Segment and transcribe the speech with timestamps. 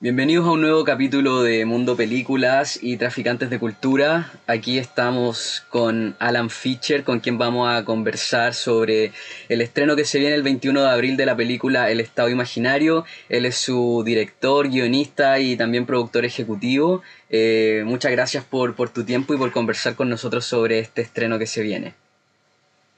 [0.00, 4.30] Bienvenidos a un nuevo capítulo de Mundo Películas y Traficantes de Cultura.
[4.46, 9.10] Aquí estamos con Alan Fischer, con quien vamos a conversar sobre
[9.48, 13.04] el estreno que se viene el 21 de abril de la película El Estado Imaginario.
[13.28, 17.02] Él es su director, guionista y también productor ejecutivo.
[17.28, 21.40] Eh, muchas gracias por, por tu tiempo y por conversar con nosotros sobre este estreno
[21.40, 21.94] que se viene.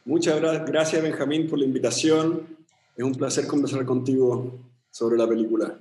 [0.04, 2.42] Muchas gracias Benjamín por la invitación.
[2.94, 4.58] Es un placer conversar contigo
[4.90, 5.78] sobre la película.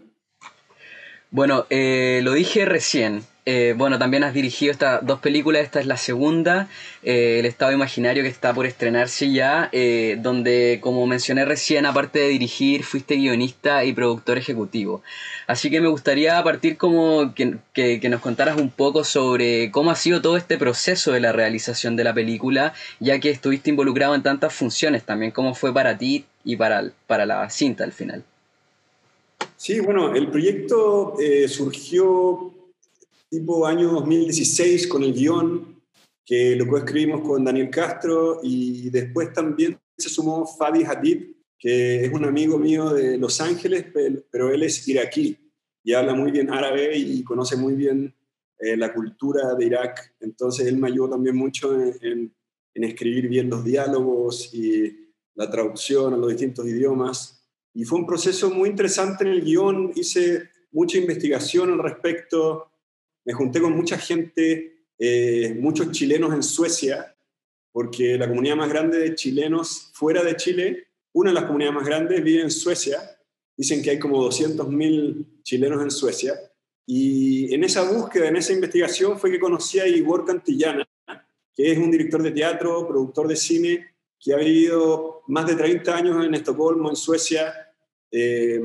[1.31, 3.23] Bueno, eh, lo dije recién.
[3.45, 5.61] Eh, bueno, también has dirigido estas dos películas.
[5.61, 6.67] Esta es la segunda,
[7.03, 9.69] eh, El Estado Imaginario, que está por estrenarse ya,
[10.17, 15.03] donde, como mencioné recién, aparte de dirigir, fuiste guionista y productor ejecutivo.
[15.45, 19.95] Así que me gustaría partir como que, que, nos contaras un poco sobre cómo ha
[19.95, 24.23] sido todo este proceso de la realización de la película, ya que estuviste involucrado en
[24.23, 28.23] tantas funciones también, cómo fue para ti y para, para la cinta al final.
[29.61, 32.71] Sí, bueno, el proyecto eh, surgió
[33.29, 35.81] tipo año 2016 con el guion
[36.25, 41.25] que lo escribimos con Daniel Castro y después también se sumó Fadi Hadid,
[41.57, 43.87] que es un amigo mío de Los Ángeles,
[44.31, 45.37] pero él es iraquí
[45.83, 48.15] y habla muy bien árabe y conoce muy bien
[48.59, 50.15] eh, la cultura de Irak.
[50.21, 52.33] Entonces él me ayudó también mucho en
[52.75, 57.38] escribir bien los diálogos y la traducción a los distintos idiomas.
[57.79, 62.69] Y fue un proceso muy interesante en el guion, hice mucha investigación al respecto,
[63.23, 67.15] me junté con mucha gente, eh, muchos chilenos en Suecia,
[67.71, 71.85] porque la comunidad más grande de chilenos fuera de Chile, una de las comunidades más
[71.87, 72.99] grandes, vive en Suecia.
[73.55, 76.33] Dicen que hay como 200.000 chilenos en Suecia.
[76.85, 80.85] Y en esa búsqueda, en esa investigación, fue que conocí a Igor Cantillana,
[81.55, 83.87] que es un director de teatro, productor de cine,
[84.19, 87.67] que ha vivido más de 30 años en Estocolmo, en Suecia,
[88.11, 88.61] eh,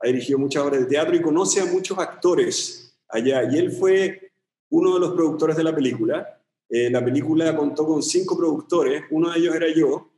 [0.00, 3.48] ha dirigido muchas obras de teatro y conoce a muchos actores allá.
[3.50, 4.32] Y él fue
[4.70, 6.42] uno de los productores de la película.
[6.68, 10.10] Eh, la película contó con cinco productores, uno de ellos era yo,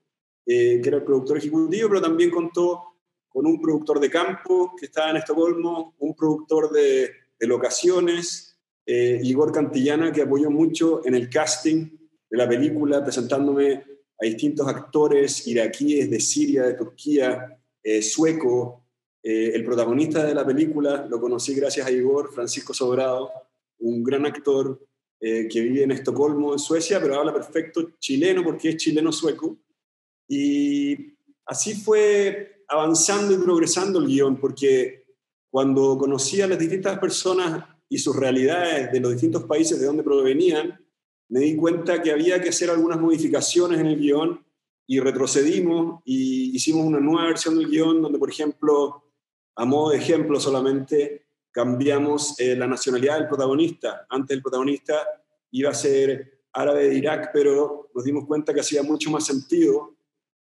[0.46, 2.84] eh, que era el productor ejecutivo, pero también contó
[3.28, 8.44] con un productor de campo que estaba en Estocolmo, un productor de, de locaciones,
[8.86, 11.90] Igor Cantillana, que apoyó mucho en el casting
[12.30, 13.84] de la película, presentándome
[14.20, 18.84] a distintos actores iraquíes de Siria, de Turquía, eh, sueco.
[19.22, 23.30] Eh, el protagonista de la película lo conocí gracias a Igor, Francisco Sobrado,
[23.78, 24.80] un gran actor
[25.20, 29.58] eh, que vive en Estocolmo, en Suecia, pero habla perfecto chileno porque es chileno-sueco.
[30.28, 31.16] Y
[31.46, 35.04] así fue avanzando y progresando el guion, porque
[35.50, 40.02] cuando conocí a las distintas personas y sus realidades de los distintos países de donde
[40.02, 40.78] provenían,
[41.30, 44.44] me di cuenta que había que hacer algunas modificaciones en el guion
[44.90, 49.04] y retrocedimos y hicimos una nueva versión del guion donde, por ejemplo,
[49.54, 54.06] a modo de ejemplo solamente, cambiamos eh, la nacionalidad del protagonista.
[54.08, 54.96] Antes el protagonista
[55.50, 59.94] iba a ser árabe de Irak, pero nos dimos cuenta que hacía mucho más sentido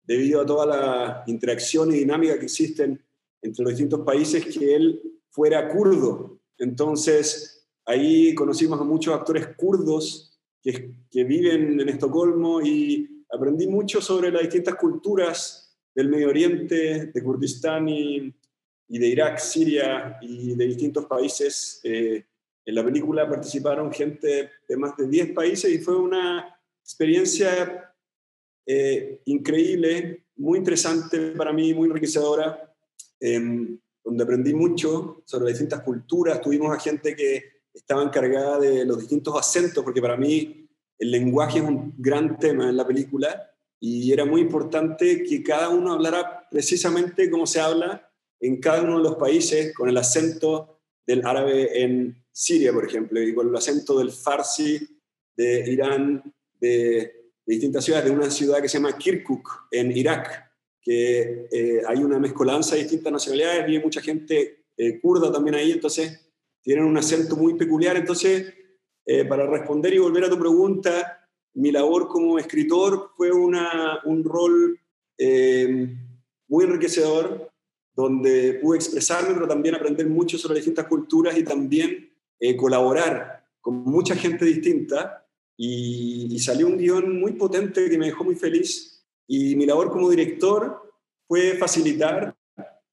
[0.04, 3.04] debido a toda la interacción y dinámica que existen
[3.42, 5.02] entre los distintos países que él
[5.32, 6.40] fuera kurdo.
[6.60, 14.32] Entonces, ahí conocimos a muchos actores kurdos que, viven en Estocolmo y aprendí mucho sobre
[14.32, 18.34] las distintas culturas del Medio Oriente, de Kurdistán y,
[18.88, 21.80] de Irak, Siria y de distintos países.
[21.84, 22.26] Eh,
[22.66, 27.94] en la película participaron gente de más de 10 países y fue una experiencia
[28.66, 32.74] eh, increíble, muy interesante para mí, muy enriquecedora,
[33.20, 36.42] em, donde aprendí mucho sobre las distintas culturas.
[36.42, 37.44] Tuvimos a gente que
[37.74, 40.65] estaba encargada de los distintos acentos, porque para mí
[41.00, 45.70] el lenguaje es un gran tema en la película y era muy importante que cada
[45.70, 50.80] uno hablara precisamente como se habla en cada uno de los países, con el acento
[51.06, 54.80] del árabe en Siria, por ejemplo, y con el acento del farsi
[55.36, 57.12] de Irán, de,
[57.46, 62.20] distintas ciudades, de una ciudad que se llama Kirkuk, en Irak, que eh, hay una
[62.20, 66.20] mezcolanza de distintas nacionalidades, vive mucha gente eh, kurda también ahí, entonces
[66.62, 67.96] tienen un acento muy peculiar.
[67.96, 68.52] Entonces,
[69.06, 74.24] eh, para responder y volver a tu pregunta, mi labor como escritor fue una, un
[74.24, 74.80] rol
[75.18, 75.96] eh,
[76.48, 77.52] muy enriquecedor,
[77.96, 83.84] donde pude expresarme, pero también aprender mucho sobre distintas culturas y también eh, colaborar con
[83.84, 85.22] mucha gente distinta.
[85.58, 89.06] Y, y salió un guion muy potente que me dejó muy feliz.
[89.26, 90.94] Y mi labor como director
[91.28, 92.36] fue facilitar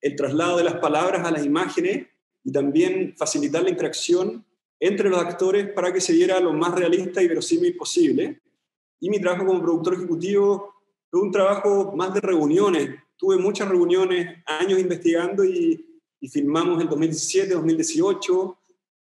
[0.00, 2.06] el traslado de las palabras a las imágenes
[2.44, 4.44] y también facilitar la interacción
[4.84, 8.40] entre los actores para que se diera lo más realista y verosímil posible.
[8.99, 10.75] Y mi trabajo como productor ejecutivo
[11.08, 12.90] fue un trabajo más de reuniones.
[13.17, 18.58] Tuve muchas reuniones, años investigando y, y filmamos en 2017, 2018.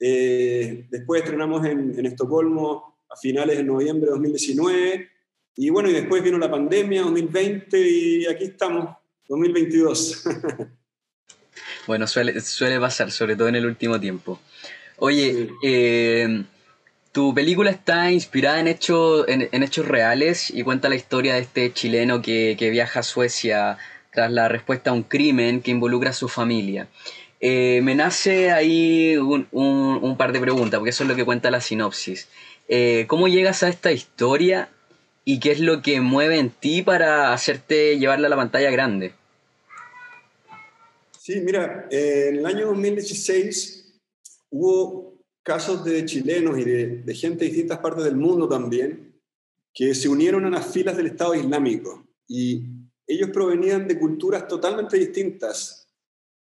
[0.00, 5.11] Eh, después estrenamos en, en Estocolmo a finales de noviembre de 2019.
[5.56, 8.97] Y bueno, y después vino la pandemia, 2020, y aquí estamos,
[9.29, 10.25] 2022.
[11.87, 14.41] bueno, suele, suele pasar, sobre todo en el último tiempo.
[15.00, 16.45] Oye, eh,
[17.12, 22.21] tu película está inspirada en, en, hechos reales y cuenta la historia de este chileno
[22.21, 23.79] que, viaja a Suecia
[24.12, 26.89] tras la respuesta a un crimen que involucra a su familia.
[27.41, 31.61] Eh, me nace ahí un, par de preguntas, porque eso es lo que cuenta la
[31.61, 32.29] sinopsis.
[32.69, 34.69] Eh, ¿Cómo llegas a esta historia
[35.25, 39.12] y qué es lo que mueve en ti para hacerte llevarla a la pantalla grande?
[41.17, 43.78] Sí, mira, en el año 2016
[44.50, 49.15] hubo casos de chilenos y de, gente de distintas partes del mundo también
[49.73, 52.65] que se unieron a las filas del Estado Islámico y
[53.06, 55.89] ellos provenían de culturas totalmente distintas.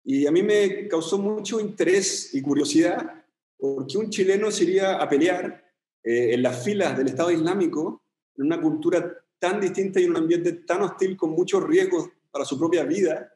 [0.02, 3.24] Y a mí me causó mucho interés y curiosidad
[3.58, 5.64] porque un chileno se iría a pelear
[6.02, 8.02] eh, en las filas del Estado Islámico
[8.36, 12.44] en una cultura tan distinta y en un ambiente tan hostil con muchos riesgos para
[12.44, 13.32] su propia vida.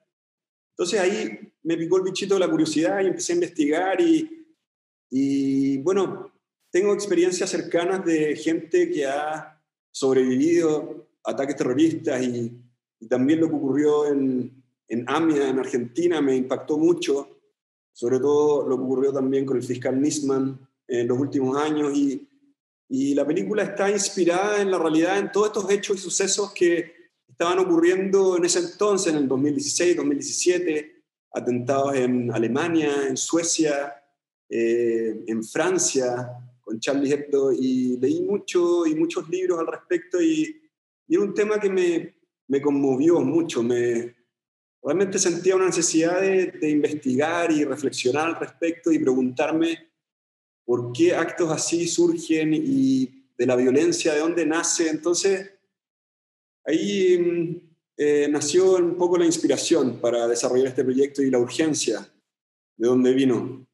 [0.71, 4.38] Entonces ahí me picó el bichito de la curiosidad y empecé a investigar y,
[5.11, 6.33] y bueno,
[6.71, 9.61] tengo experiencias cercanas de gente que ha
[9.91, 12.65] sobrevivido a ataques terroristas y,
[13.09, 17.39] también lo que ocurrió en, en AMIA, en Argentina, me impactó mucho,
[17.93, 20.59] sobre todo lo que ocurrió también con el fiscal Nisman
[20.89, 21.97] en los últimos años.
[21.97, 22.29] Y,
[22.89, 26.93] y la película está inspirada en la realidad, en todos estos hechos y sucesos que
[27.29, 31.03] estaban ocurriendo en ese entonces, en el 2016, 2017,
[31.35, 33.98] atentados en Alemania, en Suecia,
[34.49, 36.31] eh, en Francia,
[36.61, 40.61] con Charlie Hebdo, y leí mucho y muchos libros al respecto, y,
[41.07, 42.15] y era un tema que me,
[42.47, 44.15] me, conmovió mucho, me,
[44.83, 49.89] realmente sentía una necesidad de, de investigar y reflexionar al respecto y preguntarme
[50.65, 54.91] por qué actos así surgen y de la violencia, de dónde nace.
[54.91, 55.51] Entonces,
[56.65, 62.07] ahí mm, eh, nació un poco la inspiración para desarrollar este proyecto y la urgencia
[62.77, 63.67] de dónde vino.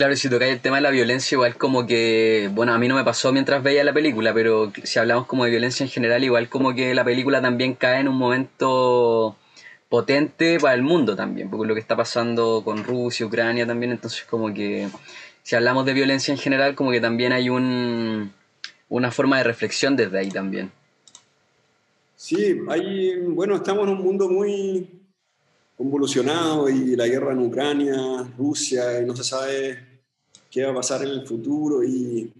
[0.00, 2.94] Claro, si tocáis el tema de la violencia, igual como que, bueno, a mí no
[2.94, 6.48] me pasó mientras veía la película, pero si hablamos como de violencia en general, igual
[6.48, 9.36] como que la película también cae en un momento
[9.90, 14.24] potente para el mundo también, porque lo que está pasando con Rusia, Ucrania también, entonces
[14.24, 14.88] como que
[15.42, 18.32] si hablamos de violencia en general, como que también hay un,
[18.88, 20.72] una forma de reflexión desde ahí también.
[22.16, 24.88] Sí, hay, bueno, estamos en un mundo muy
[25.76, 27.96] convulsionado y la guerra en Ucrania,
[28.38, 29.89] Rusia, y no se sabe
[30.50, 32.32] qué va a pasar en el futuro y,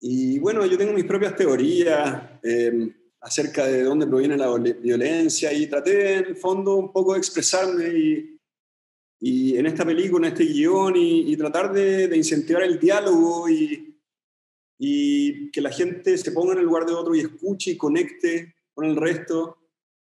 [0.00, 2.22] y bueno, yo tengo mis propias teorías.
[2.42, 2.94] Eh,
[3.24, 7.88] acerca de dónde proviene la violencia y traté en el fondo un poco de expresarme
[7.88, 8.38] y,
[9.18, 13.98] y en esta película, en este guion y, tratar de, de, incentivar el diálogo y,
[14.78, 18.54] y que la gente se ponga en el lugar de otro y escuche y conecte
[18.74, 19.56] con el resto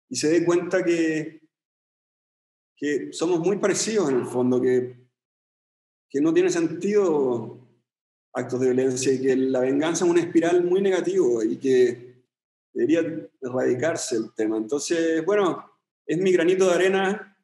[0.08, 1.42] y se dé cuenta que,
[2.76, 5.01] que somos muy parecidos en el fondo, que,
[6.12, 7.58] que no tiene sentido
[8.34, 12.22] actos de violencia y que la venganza es una espiral muy negativa y que
[12.72, 13.00] debería
[13.40, 14.56] erradicarse el tema.
[14.56, 15.70] Entonces, bueno,
[16.06, 17.38] es mi granito de arena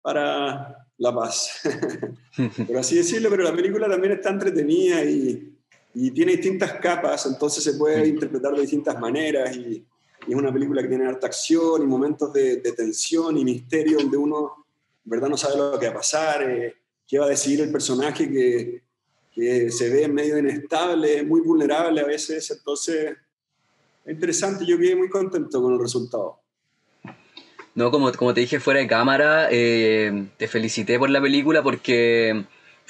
[0.00, 1.62] para la paz,
[2.66, 5.52] por así decirlo, pero la película también está entretenida y,
[5.94, 9.86] y tiene distintas capas, entonces se puede interpretar de distintas maneras y,
[10.24, 14.66] es una película que tiene harta acción y momentos de, tensión y misterio donde uno
[15.04, 16.76] en verdad no sabe lo que va a pasar, eh,
[17.12, 18.80] qué va a decidir el personaje que,
[19.34, 23.18] que se ve medio inestable, muy vulnerable a veces, entonces
[24.06, 26.38] interesante, yo quedé muy contento con el resultado.
[27.74, 32.46] No, como, como te dije fuera de cámara, eh, te felicité por la película porque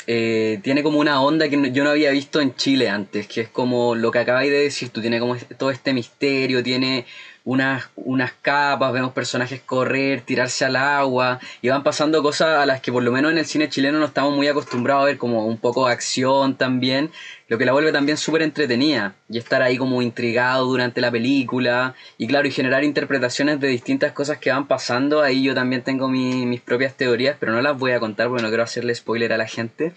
[0.06, 3.48] eh, tiene como una onda que yo no había visto en Chile antes, que es
[3.48, 7.06] como lo que acabáis de decir, tú tiene como todo este misterio, tiene
[7.44, 12.80] unas, unas capas, vemos personajes correr, tirarse al agua, y van pasando cosas a las
[12.80, 15.46] que por lo menos en el cine chileno no estamos muy acostumbrados a ver, como
[15.46, 17.10] un poco de acción también,
[17.48, 21.94] lo que la vuelve también súper entretenida, y estar ahí como intrigado durante la película,
[22.16, 26.08] y claro, y generar interpretaciones de distintas cosas que van pasando, ahí yo también tengo
[26.08, 29.36] mis propias teorías, pero no las voy a contar porque no quiero hacerle spoiler a
[29.36, 29.92] la gente.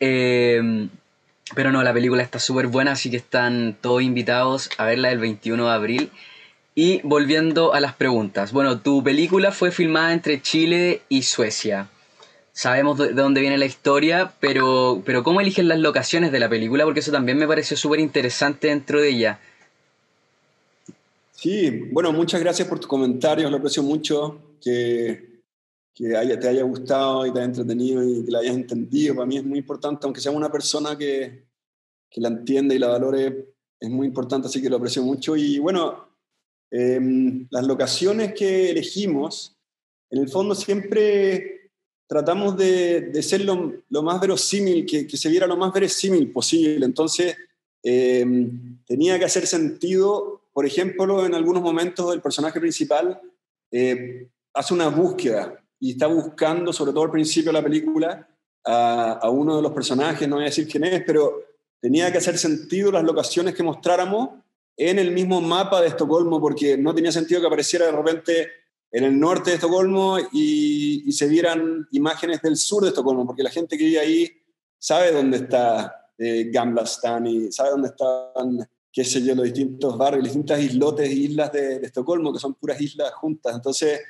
[0.00, 0.88] Eh,
[1.54, 5.18] pero no, la película está súper buena, así que están todos invitados a verla el
[5.18, 6.10] 21 de abril.
[6.78, 8.52] Y volviendo a las preguntas.
[8.52, 11.88] Bueno, tu película fue filmada entre Chile y Suecia.
[12.52, 16.84] Sabemos de dónde viene la historia, pero, pero ¿cómo eligen las locaciones de la película?
[16.84, 19.40] Porque eso también me pareció súper interesante dentro de ella.
[21.32, 24.38] Sí, bueno, muchas gracias por tus comentarios, lo aprecio mucho.
[24.60, 25.40] Que,
[25.94, 29.14] que haya, te haya gustado y te haya entretenido y que la hayas entendido.
[29.14, 31.46] Para mí es muy importante, aunque sea una persona que,
[32.10, 35.36] que la entienda y la valore, es muy importante, así que lo aprecio mucho.
[35.36, 36.05] Y bueno,
[36.78, 39.56] em, las locaciones que elegimos,
[40.10, 41.70] en el fondo siempre
[42.06, 46.30] tratamos de, de ser lo, lo, más verosímil, que, que, se viera lo más verosímil
[46.30, 46.84] posible.
[46.84, 47.34] Entonces,
[47.82, 48.26] eh,
[48.86, 53.20] tenía que hacer sentido, por ejemplo, en algunos momentos el personaje principal
[53.72, 58.28] eh, hace una búsqueda y está buscando, sobre todo al principio de la película,
[58.64, 61.42] a, a, uno de los personajes, no voy a decir quién es, pero
[61.80, 64.30] tenía que hacer sentido las locaciones que mostráramos
[64.76, 68.48] en el mismo mapa de Estocolmo, porque no tenía sentido que apareciera de repente
[68.92, 73.42] en el norte de Estocolmo y, y, se vieran imágenes del sur de Estocolmo, porque
[73.42, 74.30] la gente que vive ahí
[74.78, 79.98] sabe dónde está eh, Gamla Stan y sabe dónde están, qué sé yo, los distintos
[79.98, 83.54] barrios, distintas islotes islas de, de, Estocolmo, que son puras islas juntas.
[83.54, 84.00] Entonces,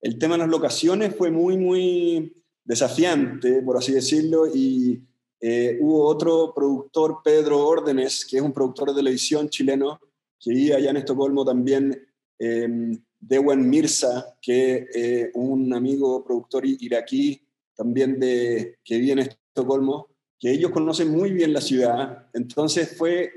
[0.00, 5.00] el tema de las locaciones fue muy, muy desafiante, por así decirlo, y
[5.40, 10.00] eh, hubo otro productor, Pedro Órdenes, que es un productor de televisión chileno,
[10.40, 12.06] que vive allá en Estocolmo también.
[12.38, 17.40] Eh, Dewen Mirza, que eh, un amigo productor iraquí
[17.74, 23.30] también de, que vive en Estocolmo, que ellos conocen muy bien la ciudad, entonces fue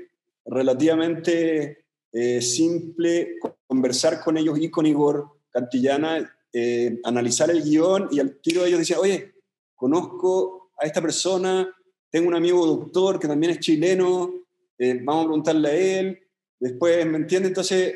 [0.44, 8.20] relativamente eh, simple conversar con ellos y con Igor Cantillana, eh, analizar el guion y
[8.20, 9.34] al tiro ellos decían, oye,
[9.74, 11.68] conozco a esta persona,
[12.10, 14.32] tengo un amigo doctor que también es chileno,
[14.78, 16.18] eh, vamos a preguntarle a él,
[16.60, 17.48] después, ¿me entiende?
[17.48, 17.94] Entonces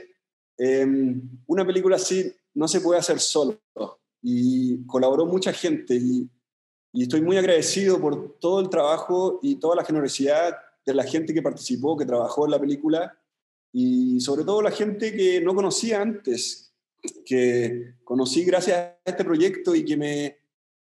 [0.56, 3.60] Em, una película así no se puede hacer solo
[4.22, 6.28] y colaboró mucha gente y,
[6.92, 10.56] y, estoy muy agradecido por todo el trabajo y toda la generosidad
[10.86, 13.18] de la gente que participó, que trabajó en la película
[13.72, 16.72] y sobre todo la gente que no conocía antes,
[17.26, 20.38] que conocí gracias a este proyecto y que me,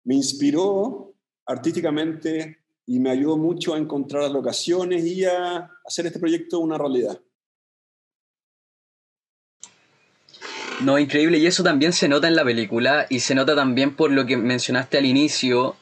[0.04, 1.14] me inspiró
[1.46, 6.76] artísticamente y me ayudó mucho a encontrar las locaciones y a hacer este proyecto una
[6.76, 7.20] realidad.
[10.82, 14.10] No, increíble, y eso también se nota en la película y se nota también por
[14.10, 15.76] lo que mencionaste al inicio,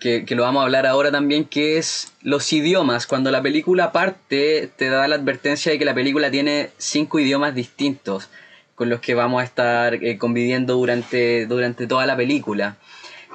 [0.00, 3.06] que, que, lo vamos a hablar ahora también, que es los idiomas.
[3.06, 7.54] Cuando la película parte, te da la advertencia de que la película tiene cinco idiomas
[7.54, 8.28] distintos
[8.74, 12.76] con los que vamos a estar eh, conviviendo durante, durante toda la película.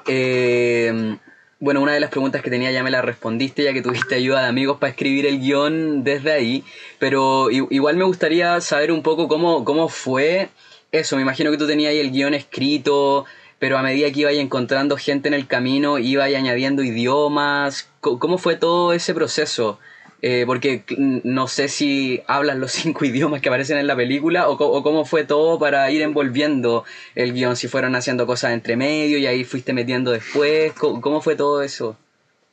[0.07, 1.17] Eh,
[1.59, 4.41] bueno, una de las preguntas que tenía ya me la respondiste, ya que tuviste ayuda
[4.41, 6.63] de amigos para escribir el guion desde ahí,
[7.00, 10.50] pero igual me gustaría saber un poco cómo, cómo fue
[10.93, 13.25] eso, me imagino que tú tenías ahí el guion escrito,
[13.57, 17.89] pero a medida que ibas encontrando gente en el camino, ibas añadiendo idiomas.
[18.00, 19.79] ¿Cómo fue todo ese proceso?
[20.21, 24.83] Eh, porque no sé si hablas los cinco idiomas que aparecen en la película o,
[24.83, 26.83] cómo fue todo para ir envolviendo
[27.15, 30.73] el guion, si fueron haciendo cosas entre medio y ahí fuiste metiendo después.
[30.73, 31.97] ¿Cómo, cómo fue todo eso?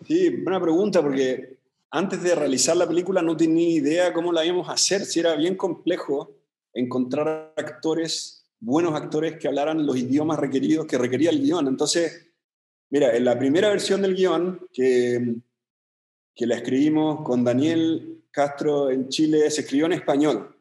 [0.06, 1.58] Sí, buena pregunta, porque
[1.90, 5.36] antes de realizar la película no tenía idea cómo la íbamos a hacer, si era
[5.36, 6.39] bien complejo
[6.74, 11.66] encontrar actores, buenos actores que hablaran los idiomas requeridos que requería el guion.
[11.66, 12.28] Entonces,
[12.90, 15.36] mira, en la primera versión del guion, que,
[16.34, 20.56] que la escribimos con Daniel Castro en Chile, se escribió en español.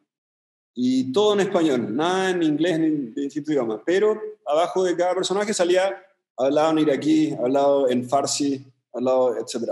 [0.74, 3.82] Y todo en español, nada en inglés ni en distintos idiomas.
[3.86, 6.01] Pero abajo de cada personaje salía
[6.38, 9.72] hablado en iraquí, hablado en farsi, hablado, etc.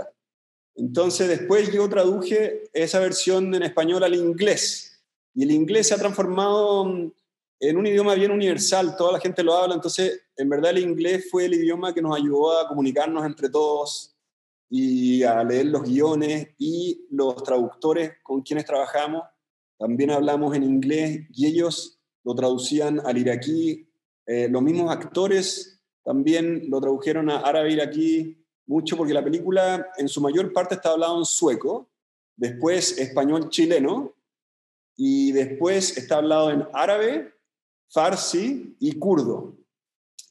[0.74, 4.97] Entonces después yo traduje esa versión en español al inglés
[5.34, 7.12] y el inglés se ha transformado
[7.60, 11.28] en un idioma bien universal, toda la gente lo habla, entonces en verdad el inglés
[11.30, 14.16] fue el idioma que nos ayudó a comunicarnos entre todos
[14.70, 19.22] y a leer los guiones y los traductores con quienes trabajamos.
[19.78, 23.88] También hablamos en inglés y ellos lo traducían al iraquí.
[24.26, 30.08] Eh, los mismos actores también lo tradujeron a árabe iraquí mucho porque la película en
[30.08, 31.90] su mayor parte está hablada en sueco,
[32.36, 34.14] después español chileno
[35.00, 37.32] y después está hablado en árabe,
[37.88, 39.56] farsi y kurdo.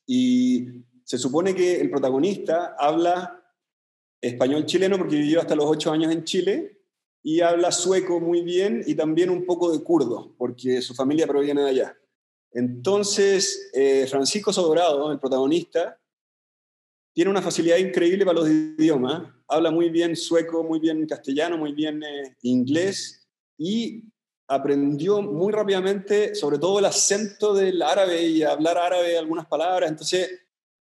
[0.05, 3.41] Y se supone que el protagonista habla
[4.19, 6.81] español chileno porque vivió hasta los ocho años en Chile
[7.23, 11.61] y habla sueco muy bien y también un poco de kurdo porque su familia proviene
[11.61, 11.97] de allá.
[12.51, 15.97] Entonces, eh, Francisco Sobrado, el protagonista,
[17.13, 19.33] tiene una facilidad increíble para los idiomas.
[19.47, 23.25] Habla muy bien sueco, muy bien castellano, muy bien eh, inglés
[23.57, 24.03] y
[24.47, 29.89] aprendió muy rápidamente, sobre todo el acento del árabe y hablar árabe algunas palabras.
[29.89, 30.29] Entonces,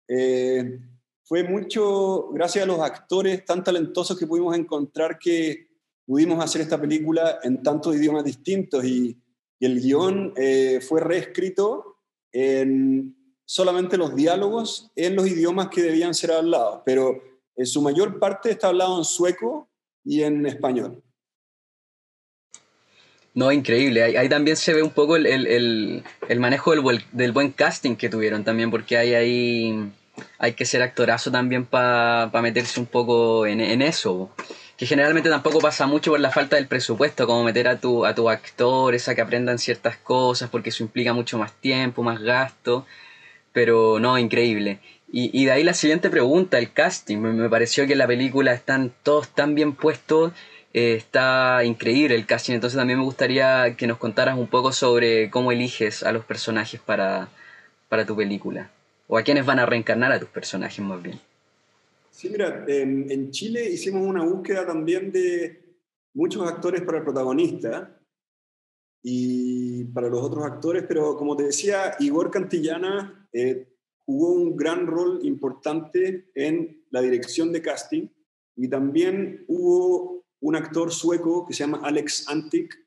[0.07, 0.79] eh,
[1.23, 5.67] fue mucho gracias a los actores tan talentosos que pudimos encontrar que
[6.05, 9.17] pudimos hacer esta película en tantos idiomas distintos y,
[9.61, 11.97] el guion eh, fue reescrito
[12.31, 17.19] en solamente los diálogos en los idiomas que debían ser hablados, pero
[17.55, 19.69] en su mayor parte está hablado en sueco
[20.03, 21.04] y en español.
[23.35, 24.01] No, increíble.
[24.01, 26.03] Ahí, también se ve un poco el,
[26.39, 26.71] manejo
[27.11, 29.91] del, buen casting que tuvieron también, porque hay ahí
[30.39, 34.31] hay que ser actorazo también para meterse un poco en, eso.
[34.77, 38.15] Que generalmente tampoco pasa mucho por la falta del presupuesto, como meter a tu, a
[38.15, 42.85] tu actor, esa que aprendan ciertas cosas, porque eso implica mucho más tiempo, más gasto.
[43.51, 44.79] Pero no, increíble.
[45.11, 47.17] Y, y de ahí la siguiente pregunta, el casting.
[47.17, 50.31] Me, me pareció que en la película están todos tan bien puestos
[50.75, 55.29] eh, está increíble el casting, entonces también me gustaría que nos contaras un poco sobre
[55.29, 57.29] cómo eliges a los personajes para,
[57.87, 58.69] para tu película,
[59.07, 61.17] o a quienes van a reencarnar a tus personajes más bien.
[62.11, 65.63] Sí, mira, en, en Chile hicimos una búsqueda también de
[66.13, 67.97] muchos actores para el protagonista
[69.01, 73.69] y para los otros actores, pero como te decía, Igor Cantillana eh,
[74.05, 78.07] jugó un gran rol importante en la dirección de casting
[78.57, 80.14] y también hubo
[80.45, 82.79] un actor sueco que se llama Alex Antic,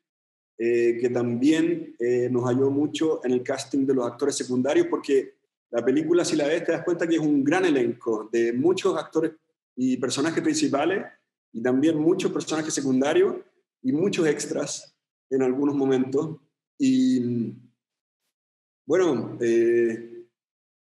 [0.59, 5.35] eh, que también eh, nos ayudó mucho en el casting de los actores secundarios, porque
[5.71, 8.97] la película, si la ves, te das cuenta que es un gran elenco de muchos
[8.97, 9.33] actores
[9.75, 11.05] y personajes principales,
[11.53, 13.35] y también muchos personajes secundarios
[13.83, 14.97] y muchos extras
[15.29, 16.37] en algunos momentos.
[16.79, 17.55] Y
[18.87, 20.27] bueno, eh,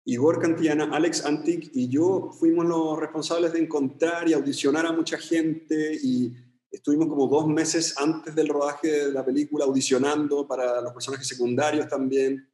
[0.04, 5.16] Igor Cantillana, Alex Antic y yo fuimos los responsables de encontrar y audicionar a mucha
[5.16, 6.34] gente y
[6.76, 11.88] Estuvimos como dos meses antes del rodaje de la película audicionando para los personajes secundarios
[11.88, 12.46] también.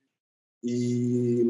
[0.63, 1.43] Y,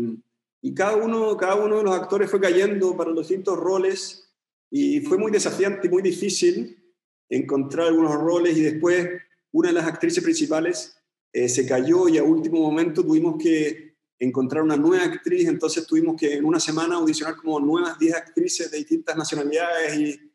[0.62, 4.32] y cada, uno, cada uno de los actores fue cayendo para los distintos roles
[4.70, 6.82] y fue muy desafiante y muy difícil
[7.28, 9.06] encontrar algunos roles y después
[9.52, 10.96] una de las actrices principales
[11.30, 16.18] eh, se cayó y a último momento tuvimos que encontrar una nueva actriz, entonces tuvimos
[16.18, 20.31] que en una semana audicionar como nuevas 10 actrices de distintas nacionalidades y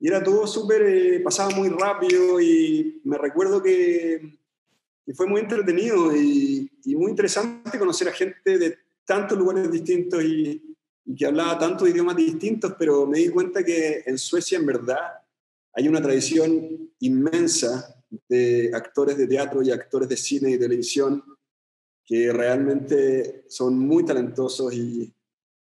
[0.00, 4.36] y era todo súper, eh, pasaba muy rápido y me recuerdo que,
[5.14, 11.14] fue muy entretenido y, muy interesante conocer a gente de tantos lugares distintos y, y,
[11.14, 15.22] que hablaba tantos idiomas distintos, pero me di cuenta que en Suecia en verdad
[15.72, 21.22] hay una tradición inmensa de actores de teatro y actores de cine y televisión
[22.04, 25.12] que realmente son muy talentosos y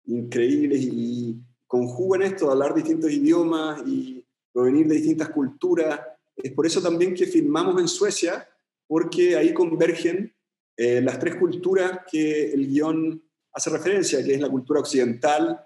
[0.06, 1.38] increíbles y
[1.68, 4.19] conjugan esto hablar distintos idiomas y
[4.60, 6.02] provenir de distintas culturas.
[6.36, 8.48] Es por eso también que filmamos en Suecia,
[8.88, 10.36] porque ahí convergen
[10.76, 15.62] eh, las tres culturas que el guion hace referencia, que es la cultura occidental,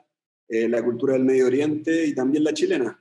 [0.47, 2.99] eh, la cultura del Medio Oriente y también la chilena.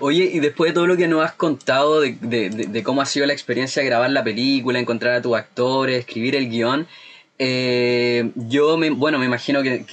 [0.00, 3.24] Oye, y después de todo lo que nos has contado de, de, cómo ha sido
[3.24, 6.88] la experiencia de grabar la película, encontrar a tus actores, escribir el guion,
[7.38, 9.84] eh, yo, me, bueno, me imagino que,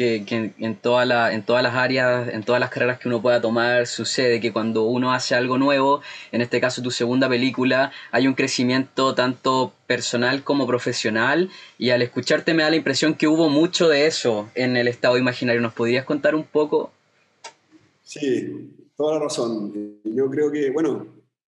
[0.58, 3.88] en, toda la, en todas las áreas, en todas las carreras que uno pueda tomar,
[3.88, 8.34] sucede que cuando uno hace algo nuevo, en este caso tu segunda película, hay un
[8.34, 13.90] crecimiento tanto personal como profesional y al escucharte me da la impresión que hubo mucho
[13.90, 15.62] de eso en el estado imaginario.
[15.62, 16.92] ¿Nos podrías contar un poco?
[18.04, 20.00] Sí, toda la razón.
[20.04, 21.08] Yo creo que, bueno,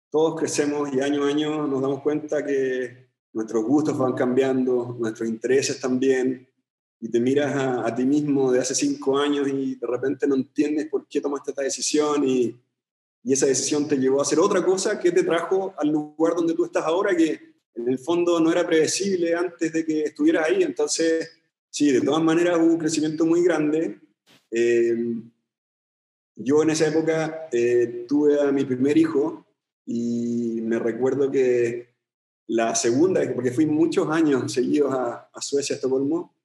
[0.09, 5.27] todos crecemos y año a año nos damos cuenta que nuestros gustos van cambiando, nuestros
[5.29, 6.47] intereses también,
[6.99, 10.87] y te miras a, ti mismo de hace cinco años y de repente no entiendes
[10.87, 12.55] por qué tomaste esta decisión y,
[13.23, 16.53] y esa decisión te llevó a hacer otra cosa que te trajo al lugar donde
[16.53, 17.39] tú estás ahora, que
[17.73, 20.61] en el fondo no era predecible antes de que estuvieras ahí.
[20.61, 21.31] Entonces,
[21.69, 23.99] sí, de todas maneras hubo un crecimiento muy grande.
[24.51, 25.15] Eh,
[26.35, 29.45] yo en esa época eh, tuve a mi primer hijo
[29.85, 31.90] y me recuerdo que
[32.51, 36.35] la segunda, porque fui muchos años seguidos a, Suecia, a Estocolmo,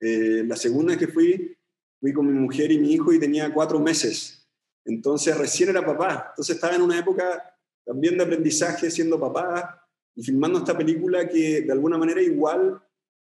[0.00, 1.54] eh, la segunda que fui,
[2.00, 4.48] fui con mi mujer y mi hijo y tenía cuatro meses.
[4.86, 6.28] Entonces recién era papá.
[6.30, 9.86] Entonces estaba en una época también de aprendizaje siendo papá
[10.16, 12.82] y filmando esta película que de alguna manera igual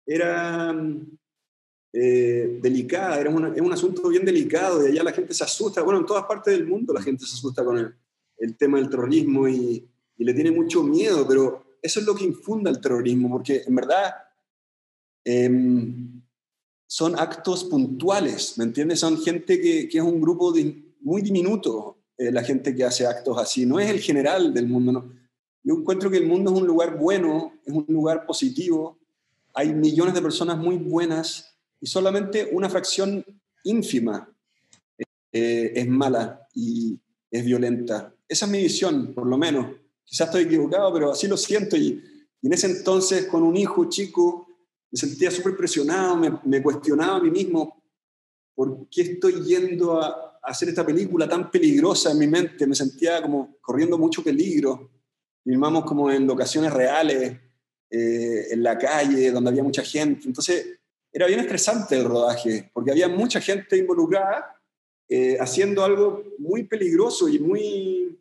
[0.05, 0.73] era
[1.91, 5.81] eh, delicada, era es un asunto bien delicado y allá la gente se asusta.
[5.81, 7.93] Bueno, en todas partes del mundo la gente se asusta con el,
[8.37, 9.85] el tema del terrorismo y,
[10.17, 13.75] y le tiene mucho miedo, pero eso es lo que infunda el terrorismo, porque en
[13.75, 14.13] verdad
[15.25, 16.21] em,
[16.87, 19.01] son actos puntuales, ¿me entiendes?
[19.01, 20.53] Son gente que, es un grupo
[21.01, 25.11] muy diminuto, eh, la gente que hace actos así, no es el general del mundo.
[25.61, 28.97] Yo encuentro que el mundo es un lugar bueno, es un lugar positivo,
[29.53, 33.25] hay millones de personas muy buenas y solamente una fracción
[33.63, 34.33] ínfima
[35.31, 36.97] eh, es mala y
[37.29, 38.13] es violenta.
[38.27, 39.82] Esa es mi visión, por lo menos.
[40.05, 41.75] Quizás estoy equivocado, pero así lo siento.
[41.77, 42.03] Y,
[42.41, 44.47] en ese entonces, con un hijo chico,
[44.91, 47.81] me sentía súper presionado, me, me, cuestionaba a mí mismo
[48.53, 53.21] por qué estoy yendo a, hacer esta película tan peligrosa en mi mente, me sentía
[53.21, 54.91] como corriendo mucho peligro.
[55.41, 57.39] Filmamos como en locaciones reales,
[57.89, 60.27] eh, en la calle, donde había mucha gente.
[60.27, 60.79] Entonces,
[61.11, 64.59] era bien estresante el rodaje, porque había mucha gente involucrada
[65.07, 68.19] eh, haciendo algo muy peligroso y muy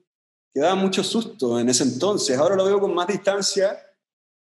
[0.53, 2.37] que daba mucho susto en ese entonces.
[2.38, 3.79] Ahora lo veo con más distancia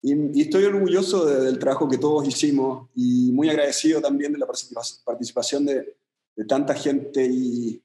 [0.02, 4.48] y, estoy orgulloso del trabajo que todos hicimos y muy agradecido también de la
[5.06, 5.96] participación de,
[6.48, 7.82] tanta gente y,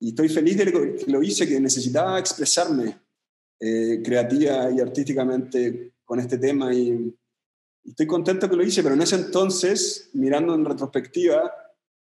[0.00, 2.98] estoy feliz de que lo hice, que necesitaba expresarme
[3.60, 7.14] eh, creativa y artísticamente con este tema y,
[7.84, 11.52] estoy contento que lo hice, pero en ese entonces, mirando en retrospectiva,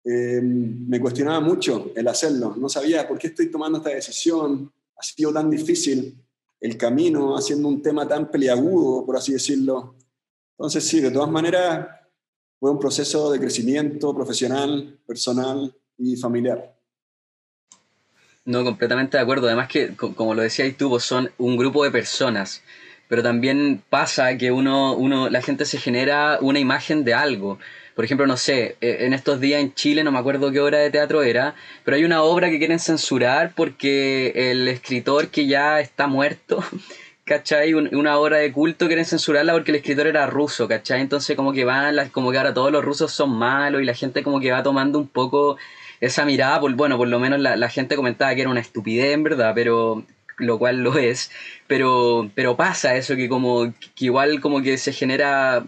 [0.04, 2.54] eh, me cuestionaba mucho el hacerlo.
[2.56, 6.22] No sabía por qué estoy tomando esta decisión, ha sido tan difícil
[6.60, 9.94] el camino, haciendo un tema tan peliagudo, por así decirlo.
[10.58, 11.86] Entonces, sí, de todas maneras,
[12.58, 16.74] fue un proceso de crecimiento profesional, personal y familiar.
[18.44, 19.48] No, completamente de acuerdo.
[19.48, 22.62] Además que, como lo decías tú, pues son un grupo de personas
[23.08, 27.58] pero también pasa que uno, uno, la gente se genera una imagen de algo.
[27.96, 30.78] Por ejemplo, no sé, eh, en estos días en Chile, no me acuerdo qué obra
[30.78, 35.80] de teatro era, pero hay una obra que quieren censurar porque el escritor que ya
[35.80, 36.62] está muerto,
[37.24, 37.72] ¿cachai?
[37.72, 41.00] Una obra de culto quieren censurarla porque el escritor era ruso, ¿cachai?
[41.00, 44.22] Entonces como que van, como que ahora todos los rusos son malos y la gente
[44.22, 45.56] como que va tomando un poco
[46.02, 49.22] esa mirada, bueno, por lo menos la, la gente comentaba que era una estupidez en
[49.22, 50.04] verdad, pero
[50.36, 51.30] lo cual lo es,
[51.66, 55.64] pero, pero pasa eso que como que igual como que se genera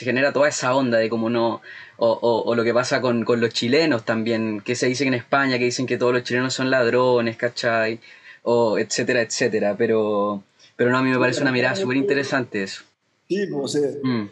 [0.00, 1.60] se genera toda esa onda de como no
[1.98, 5.58] o, o, lo que pasa con, con, los chilenos también, que se dice en España,
[5.58, 8.00] que dicen que todos los chilenos son ladrones, ¿cachai?
[8.44, 10.42] O etcétera, etcétera, pero,
[10.74, 12.82] pero no, a mí me parece una mirada súper interesante eso.
[13.28, 14.30] Sí, pues, se, mm.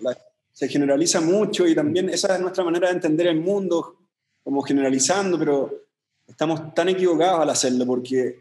[0.55, 3.97] se generaliza mucho y también esa es nuestra manera de entender el mundo,
[4.43, 5.83] como generalizando, pero
[6.27, 8.39] estamos tan equivocados al hacerlo porque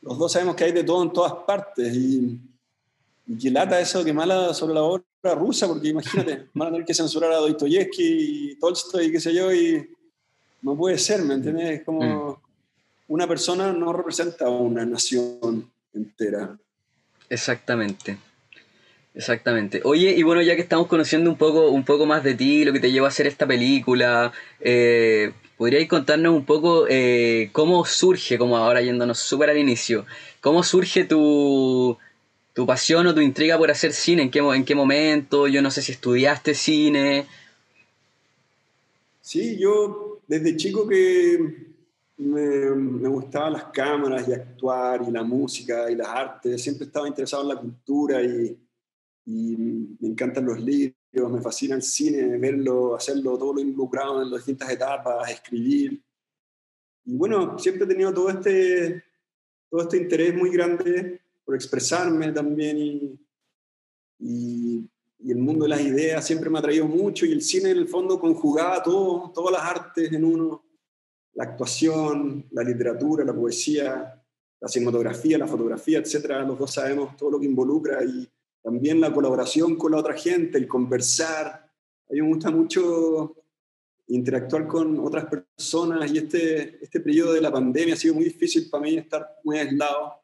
[0.00, 2.40] los dos sabemos que hay de todo en todas partes y,
[3.26, 6.86] y que lata eso que mala sobre la obra rusa, porque imagínate, van a tener
[6.86, 9.88] que censurar a Dostoyevsky y Tolstoy y qué sé yo, y
[10.62, 11.80] no puede ser, ¿me entiendes?
[11.80, 13.12] Es como mm.
[13.12, 16.56] una persona no representa a una nación entera.
[17.28, 18.18] Exactamente.
[19.14, 19.80] Exactamente.
[19.84, 22.72] Oye, y bueno, ya que estamos conociendo un poco, un poco más de ti, lo
[22.74, 28.36] que te llevó a hacer esta película, eh, ¿Podríais contarnos un poco eh, cómo surge,
[28.36, 30.04] como ahora yéndonos súper al inicio,
[30.42, 31.96] cómo surge tu,
[32.56, 34.22] tu, pasión o tu intriga por hacer cine?
[34.22, 35.46] ¿En qué, ¿En qué momento?
[35.46, 37.26] Yo no sé si estudiaste cine.
[39.20, 41.38] Sí, yo desde chico que
[42.18, 47.08] me, me, gustaban las cámaras y actuar y la música y las artes, siempre estaba
[47.08, 48.58] interesado en la cultura y,
[49.26, 49.56] y
[50.00, 54.40] me encantan los libros me fascina el cine, verlo, hacerlo, todo lo involucrado en las
[54.40, 56.02] distintas etapas, escribir.
[57.04, 59.04] Y bueno, siempre he tenido todo este,
[59.70, 63.18] todo este interés muy grande por expresarme también y,
[64.18, 64.90] y,
[65.30, 67.88] el mundo de las ideas siempre me ha traído mucho y el cine en el
[67.88, 70.62] fondo conjugaba todo, todas las artes en uno,
[71.32, 74.22] la actuación, la literatura, la poesía,
[74.60, 76.44] la cinematografía, la fotografía, etcétera.
[76.44, 78.28] Los dos sabemos todo lo que involucra y,
[78.66, 81.70] también la colaboración con la otra gente, el conversar.
[82.10, 83.36] A mí me gusta mucho
[84.08, 88.68] interactuar con otras personas y este, este periodo de la pandemia ha sido muy difícil
[88.68, 90.20] para mí estar muy aislado.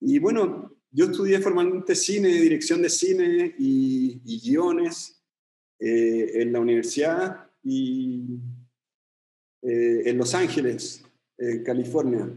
[0.00, 5.22] Y bueno, yo estudié formalmente cine, dirección de cine y, guiones
[5.78, 8.38] eh, en la universidad y
[9.62, 11.02] eh, en Los Ángeles,
[11.38, 12.30] eh, California.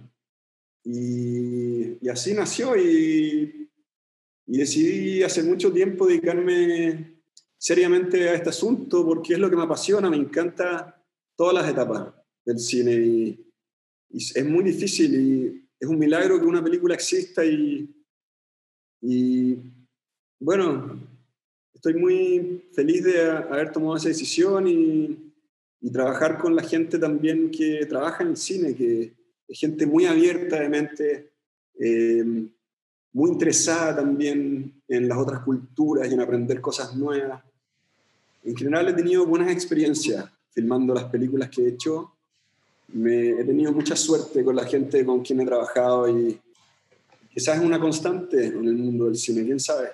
[0.84, 3.60] Y, y, así nació y
[4.52, 7.22] y decidí hace mucho tiempo dedicarme
[7.56, 12.16] seriamente a este asunto porque es lo que me apasiona, me encanta todas las etapas
[12.44, 13.46] del cine y,
[14.12, 17.90] es muy difícil y es un milagro que una película exista y,
[19.02, 19.58] y
[20.40, 21.00] bueno,
[21.74, 25.34] estoy muy feliz de haber tomado esa decisión y,
[25.82, 29.14] y, trabajar con la gente también que trabaja en cine, que
[29.48, 31.32] es gente muy abierta de mente.
[31.80, 32.50] Eh,
[33.14, 37.44] muy interesada también en las otras culturas y en aprender cosas nuevas.
[38.44, 42.14] En general he tenido buenas experiencias filmando las películas que he hecho.
[42.94, 46.40] Me, he tenido mucha suerte con la gente con quien he trabajado y
[47.34, 49.90] quizás es una constante en el mundo del cine, quién sabe.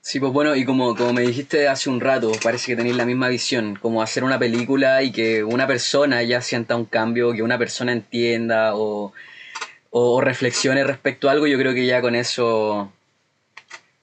[0.00, 3.04] Sí, pues bueno, y como, como me dijiste hace un rato, parece que tenéis la
[3.04, 7.42] misma visión, como hacer una película y que una persona ya sienta un cambio, que
[7.42, 9.12] una persona entienda o
[9.90, 12.92] o, reflexiones respecto a algo, yo creo que ya con eso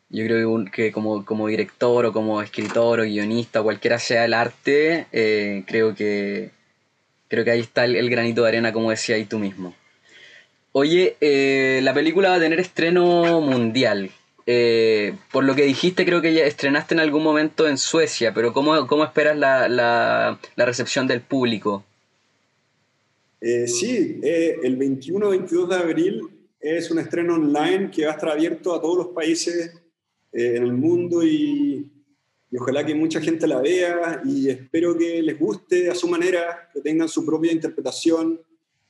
[0.09, 5.07] Yo creo que, como, como, director o como escritor o guionista, cualquiera sea el arte,
[5.11, 6.51] eh, creo que
[7.35, 9.75] creo que ahí está el, granito de arena, como decía ahí tú mismo.
[10.71, 14.09] Oye, eh, la película va a tener estreno mundial.
[14.47, 18.53] Eh, por lo que dijiste, creo que ya estrenaste en algún momento en Suecia, pero
[18.53, 21.83] ¿cómo, cómo esperas la, la, recepción del público?
[23.67, 26.21] sí, el 21-22 de abril
[26.59, 29.71] es un estreno online que va a estar abierto a todos los países
[30.33, 31.91] eh, en el mundo y,
[32.57, 36.81] ojalá que mucha gente la vea y espero que les guste a su manera, que
[36.81, 38.39] tengan su propia interpretación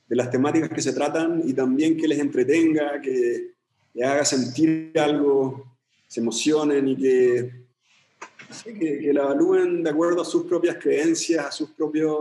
[0.08, 3.54] de las temáticas que se tratan y también que les entretenga, que
[3.94, 7.52] les haga sentir algo, se emocionen y que,
[8.64, 12.12] que, que la evalúen de acuerdo a sus propias creencias, a sus propias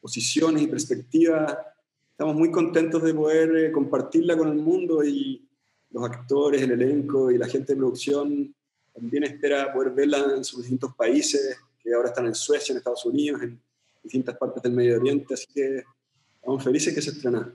[0.00, 1.56] posiciones y perspectivas.
[2.12, 5.46] Estamos muy contentos de poder eh, compartirla con el mundo y
[5.90, 8.54] los actores, el elenco y la gente de producción
[8.96, 13.04] también espera poder verla en sus distintos países, que ahora están en Suecia, en Estados
[13.04, 13.60] Unidos, en
[14.02, 15.84] distintas partes del Medio Oriente, así que
[16.36, 17.54] estamos felices que se estrena.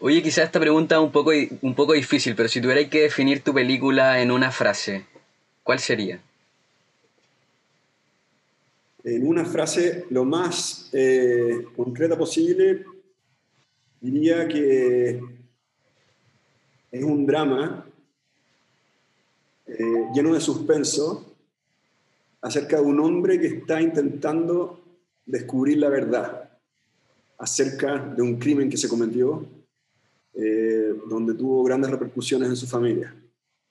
[0.00, 3.42] Oye, quizás esta pregunta es un poco, un poco difícil, pero si tuvierais que definir
[3.42, 5.04] tu película en una frase,
[5.62, 6.20] ¿cuál sería?
[9.04, 12.86] En una frase lo más eh, concreta posible,
[14.00, 15.20] diría que
[16.90, 17.86] es un drama
[19.66, 21.36] eh, lleno de suspenso
[22.42, 24.80] acerca de un hombre que está intentando
[25.24, 26.50] descubrir la verdad
[27.38, 29.46] acerca de un crimen que se cometió,
[30.34, 33.14] eh, donde tuvo grandes repercusiones en su familia.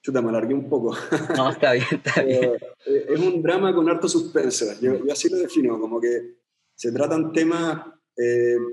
[0.01, 0.95] Chuta, me alargué un poco.
[1.37, 2.43] No, está bien, está bien.
[2.85, 4.65] Eh, es un drama con harto suspenso.
[4.81, 6.37] Yo, así lo defino, como que
[6.75, 7.85] se tratan temas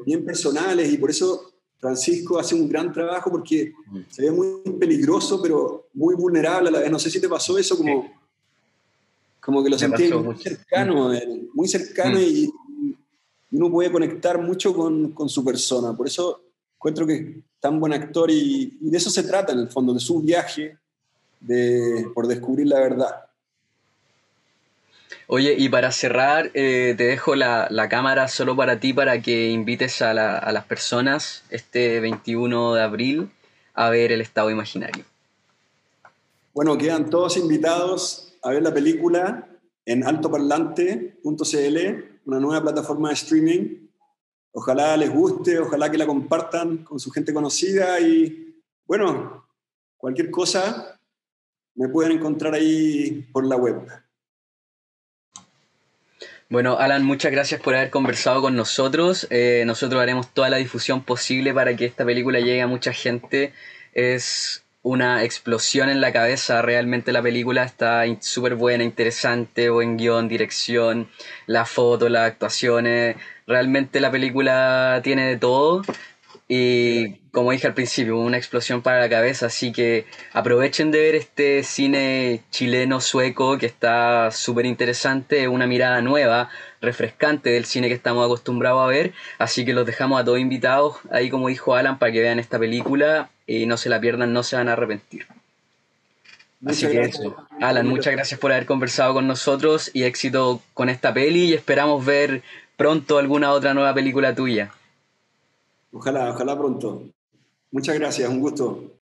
[0.04, 1.49] bien personales y por eso
[1.80, 3.72] Francisco hace un gran trabajo porque
[4.10, 6.90] se ve muy peligroso, pero muy vulnerable a la vez.
[6.90, 8.12] No sé si te pasó eso, como,
[9.40, 11.10] como que lo sentí muy cercano,
[11.54, 12.22] muy cercano mm.
[12.22, 12.52] y,
[13.52, 15.96] uno puede conectar mucho con, con, su persona.
[15.96, 16.40] Por eso
[16.76, 19.92] encuentro que es tan buen actor y, y, de eso se trata en el fondo,
[19.92, 20.78] de su viaje
[21.40, 23.29] de, por descubrir la verdad.
[25.32, 30.02] Oye, y para cerrar, eh, te dejo la, cámara solo para ti, para que invites
[30.02, 33.30] a, las personas este 21 de abril
[33.74, 35.04] a ver el estado imaginario.
[36.52, 39.48] Bueno, quedan todos invitados a ver la película
[39.86, 41.78] en altoparlante.cl,
[42.24, 43.88] una nueva plataforma de streaming.
[44.50, 49.46] Ojalá les guste, ojalá que la compartan con su gente conocida y bueno,
[49.96, 50.98] cualquier cosa
[51.76, 54.09] me pueden encontrar ahí por la web.
[56.50, 59.28] Bueno, Alan, muchas gracias por haber conversado con nosotros.
[59.30, 63.52] Eh, nosotros haremos toda la difusión posible para que esta película llegue a mucha gente.
[63.94, 66.60] Es una explosión en la cabeza.
[66.60, 71.08] Realmente la película está súper buena, interesante, buen guion, dirección,
[71.46, 73.14] la foto, las actuaciones.
[73.46, 75.82] Realmente la película tiene de todo.
[76.52, 81.14] Y como dije al principio, una explosión para la cabeza, así que aprovechen de ver
[81.14, 88.24] este cine chileno-sueco que está súper interesante, una mirada nueva, refrescante del cine que estamos
[88.24, 92.10] acostumbrados a ver, así que los dejamos a todos invitados, ahí como dijo Alan, para
[92.10, 95.28] que vean esta película y no se la pierdan, no se van a arrepentir.
[96.66, 97.36] Así que eso.
[97.60, 102.04] Alan, muchas gracias por haber conversado con nosotros y éxito con esta peli y esperamos
[102.04, 102.42] ver
[102.76, 104.72] pronto alguna otra nueva película tuya.
[105.92, 107.02] Ojalá, ojalá pronto.
[107.72, 108.99] Muchas gracias, un gusto.